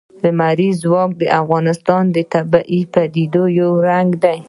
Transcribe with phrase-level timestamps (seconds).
[0.21, 4.39] لمریز ځواک د افغانستان د طبیعي پدیدو یو رنګ دی.